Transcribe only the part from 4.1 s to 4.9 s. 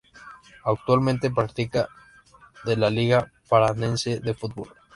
de Fútbol.